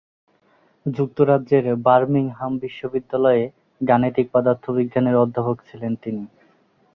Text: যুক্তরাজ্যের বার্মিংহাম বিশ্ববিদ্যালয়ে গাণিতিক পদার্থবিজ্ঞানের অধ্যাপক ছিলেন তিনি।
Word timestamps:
যুক্তরাজ্যের 0.85 1.65
বার্মিংহাম 1.85 2.51
বিশ্ববিদ্যালয়ে 2.59 3.43
গাণিতিক 3.81 4.27
পদার্থবিজ্ঞানের 4.33 5.15
অধ্যাপক 5.15 5.57
ছিলেন 5.67 5.93
তিনি। 6.03 6.23